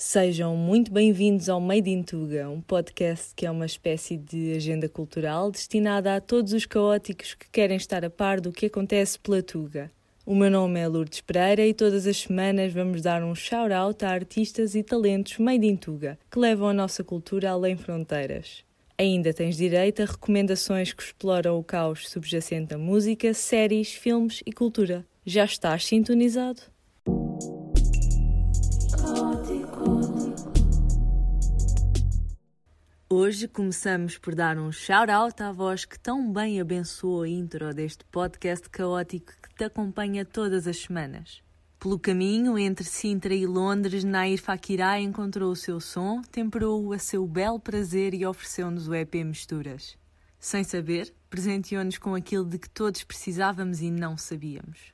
[0.00, 4.88] Sejam muito bem-vindos ao Made in Tuga, um podcast que é uma espécie de agenda
[4.88, 9.42] cultural destinada a todos os caóticos que querem estar a par do que acontece pela
[9.42, 9.90] Tuga.
[10.24, 14.10] O meu nome é Lourdes Pereira e todas as semanas vamos dar um shout-out a
[14.10, 18.62] artistas e talentos Made in Tuga, que levam a nossa cultura além fronteiras.
[18.96, 24.52] Ainda tens direito a recomendações que exploram o caos subjacente à música, séries, filmes e
[24.52, 25.04] cultura.
[25.26, 26.62] Já estás sintonizado?
[33.10, 38.04] Hoje começamos por dar um shout-out à voz que tão bem abençoou a intro deste
[38.04, 41.42] podcast caótico que te acompanha todas as semanas.
[41.78, 47.26] Pelo caminho entre Sintra e Londres, Nair Fakirá encontrou o seu som, temperou-o a seu
[47.26, 49.96] belo prazer e ofereceu-nos o EP Misturas.
[50.38, 54.92] Sem saber, presenteou-nos com aquilo de que todos precisávamos e não sabíamos.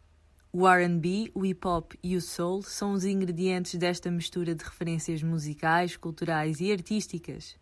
[0.53, 5.97] O R&B, o hip-hop e o soul são os ingredientes desta mistura de referências musicais,
[5.97, 7.57] culturais e artísticas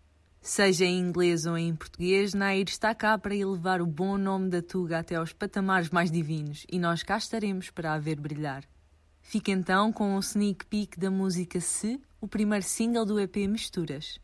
[0.45, 4.61] Seja em inglês ou em português, Nair está cá para elevar o bom nome da
[4.61, 8.65] Tuga até aos patamares mais divinos e nós cá estaremos para a ver brilhar.
[9.21, 14.19] Fique então com um sneak peek da música Se, o primeiro single do EP Misturas.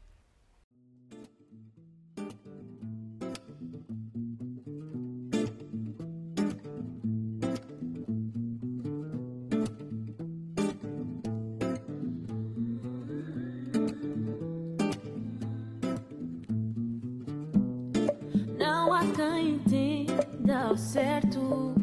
[20.78, 21.74] Certo.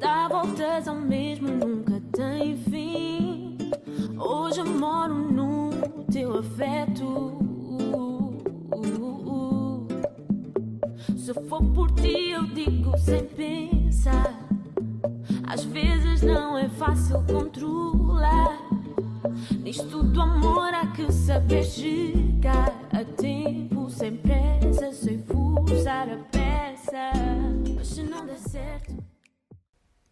[0.00, 3.58] Dá voltas ao mesmo, nunca tem fim.
[4.18, 5.70] Hoje moro no
[6.10, 7.38] teu afeto.
[11.16, 14.34] Se for por ti, eu digo sem pensar.
[15.46, 18.58] Às vezes não é fácil controlar.
[19.62, 23.79] Nisto do amor há que saber chegar a tempo,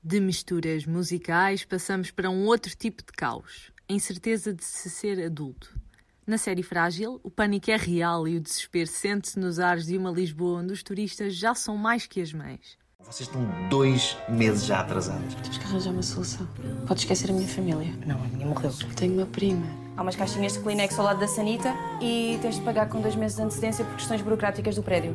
[0.08, 5.22] De misturas musicais passamos para um outro tipo de caos, a incerteza de se ser
[5.22, 5.78] adulto.
[6.26, 10.10] Na série Frágil, o pânico é real e o desespero sente-se nos ares de uma
[10.10, 12.78] Lisboa onde os turistas já são mais que as mães.
[13.00, 15.34] Vocês estão dois meses já atrasados.
[15.34, 16.48] Temos que arranjar uma solução.
[16.86, 17.92] Podes esquecer a minha família.
[18.06, 18.72] Não, a minha morreu.
[18.96, 19.66] Tenho uma prima.
[19.94, 23.14] Há umas caixinhas de Kleenex ao lado da sanita e tens de pagar com dois
[23.14, 25.14] meses de antecedência por questões burocráticas do prédio.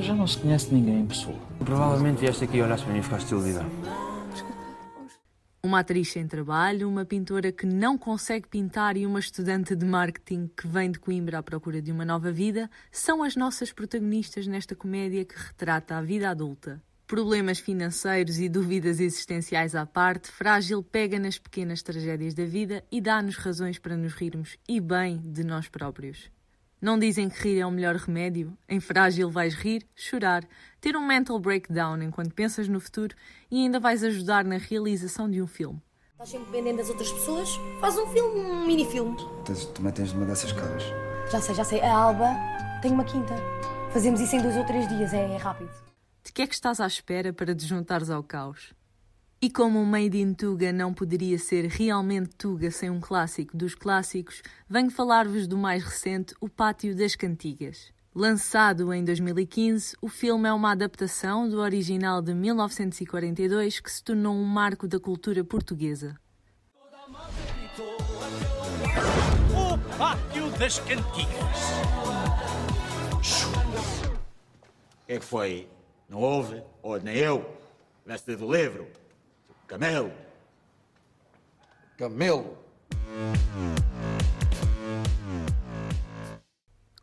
[0.00, 1.36] Já não se conhece ninguém em pessoa.
[1.64, 3.64] Provavelmente vieste aqui olhar para mim e ficaste iludida.
[5.64, 10.50] Uma atriz sem trabalho, uma pintora que não consegue pintar e uma estudante de marketing
[10.56, 14.74] que vem de Coimbra à procura de uma nova vida são as nossas protagonistas nesta
[14.74, 16.82] comédia que retrata a vida adulta.
[17.06, 23.00] Problemas financeiros e dúvidas existenciais à parte, Frágil pega nas pequenas tragédias da vida e
[23.00, 26.28] dá-nos razões para nos rirmos e bem de nós próprios.
[26.82, 28.58] Não dizem que rir é o melhor remédio?
[28.68, 30.44] Em Frágil vais rir, chorar,
[30.80, 33.14] ter um mental breakdown enquanto pensas no futuro
[33.48, 35.80] e ainda vais ajudar na realização de um filme.
[36.14, 37.48] Estás sempre dependendo das outras pessoas?
[37.80, 39.16] Faz um filme, um mini-filme.
[39.72, 40.82] Também tens uma dessas caras.
[41.30, 41.80] Já sei, já sei.
[41.82, 42.34] A Alba
[42.82, 43.32] tem uma quinta.
[43.92, 45.70] Fazemos isso em dois ou três dias, é, é rápido.
[46.24, 48.74] De que é que estás à espera para te juntares ao caos?
[49.44, 53.74] E como o Made in Tuga não poderia ser realmente Tuga sem um clássico dos
[53.74, 57.92] clássicos, venho falar-vos do mais recente, O Pátio das Cantigas.
[58.14, 64.32] Lançado em 2015, o filme é uma adaptação do original de 1942 que se tornou
[64.32, 66.16] um marco da cultura portuguesa.
[69.50, 71.58] O Pátio das Cantigas.
[75.02, 75.68] O que é que foi?
[76.08, 76.62] Não houve?
[76.80, 77.44] Ou nem eu?
[78.06, 79.01] Mestre do livro?
[79.72, 80.12] Camelo.
[81.96, 82.58] Camelo.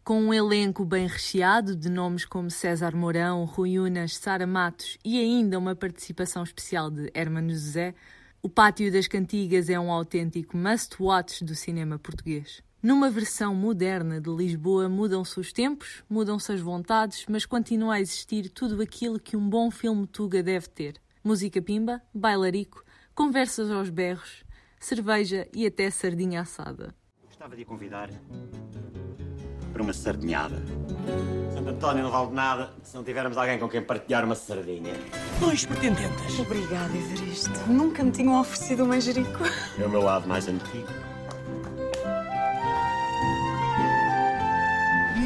[0.03, 5.19] Com um elenco bem recheado de nomes como César Mourão, Rui Unas, Sara Matos e
[5.19, 7.95] ainda uma participação especial de Hermano José,
[8.39, 12.61] o Pátio das Cantigas é um autêntico must-watch do cinema português.
[12.83, 18.47] Numa versão moderna de Lisboa, mudam-se os tempos, mudam-se as vontades, mas continua a existir
[18.47, 22.83] tudo aquilo que um bom filme Tuga deve ter música pimba, bailarico,
[23.13, 24.43] conversas aos berros,
[24.79, 26.95] cerveja e até sardinha assada.
[27.25, 28.09] Gostava de a convidar
[29.71, 30.61] para uma sardinhada.
[31.53, 34.93] Santo António não vale nada se não tivermos alguém com quem partilhar uma sardinha.
[35.39, 36.39] Dois pretendentes.
[36.39, 37.59] Obrigada, Evaristo.
[37.67, 39.43] Nunca me tinham oferecido um manjerico.
[39.79, 40.87] É o meu lado mais antigo.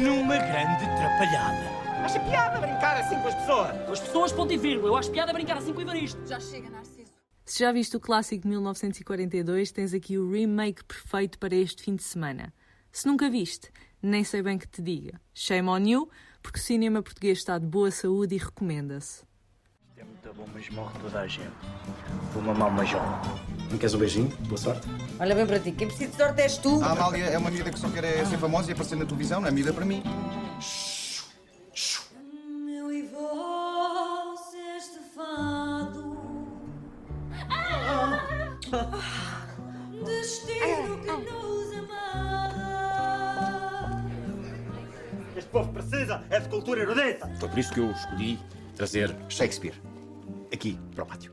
[0.02, 1.73] Numa grande trapalhada.
[2.04, 3.82] Acha piada brincar assim com as pessoas?
[3.86, 4.90] Com as pessoas, ponto e vírgula.
[4.90, 6.20] Eu acho piada brincar assim com o Evaristo.
[6.26, 7.10] Já chega, Narciso.
[7.46, 11.96] Se já viste o clássico de 1942, tens aqui o remake perfeito para este fim
[11.96, 12.52] de semana.
[12.92, 13.70] Se nunca viste,
[14.02, 15.18] nem sei bem que te diga.
[15.32, 16.10] Shame on you,
[16.42, 19.22] porque o cinema português está de boa saúde e recomenda-se.
[19.96, 21.54] É muito bom, mas morre toda a gente.
[22.34, 23.22] Vou mamar uma jola.
[23.70, 24.28] Não queres um beijinho?
[24.40, 24.86] Boa sorte.
[25.18, 26.82] Olha bem para ti, quem precisa de sorte és tu.
[26.82, 29.40] A Amália é uma miúda que só quer é ser famosa e aparecer na televisão,
[29.40, 30.02] não é miúda para mim.
[40.04, 43.14] Destino que nos amava.
[45.36, 47.28] Este povo precisa é de cultura erudita.
[47.36, 48.38] Foi por isso que eu escolhi
[48.74, 49.80] trazer Shakespeare.
[50.52, 51.32] Aqui, para o pátio.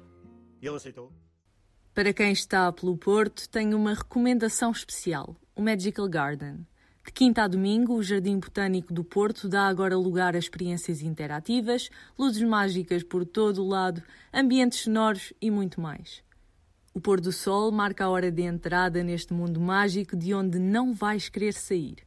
[0.62, 1.12] E ele aceitou.
[1.96, 6.66] Para quem está pelo Porto, tenho uma recomendação especial: o Magical Garden.
[7.04, 11.90] De quinta a domingo, o Jardim Botânico do Porto dá agora lugar a experiências interativas,
[12.18, 16.24] luzes mágicas por todo o lado, ambientes sonoros e muito mais.
[16.94, 20.94] O pôr do sol marca a hora de entrada neste mundo mágico de onde não
[20.94, 22.00] vais querer sair.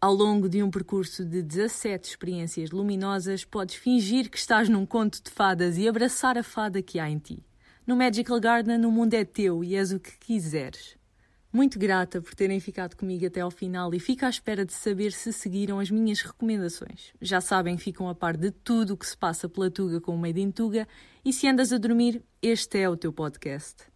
[0.00, 5.22] Ao longo de um percurso de 17 experiências luminosas, podes fingir que estás num conto
[5.22, 7.38] de fadas e abraçar a fada que há em ti.
[7.86, 10.96] No Magical Garden, o mundo é teu e és o que quiseres.
[11.52, 15.12] Muito grata por terem ficado comigo até ao final e fico à espera de saber
[15.12, 17.14] se seguiram as minhas recomendações.
[17.22, 20.18] Já sabem, ficam a par de tudo o que se passa pela Tuga com o
[20.18, 20.86] Made in Tuga
[21.24, 23.95] e se andas a dormir, este é o teu podcast.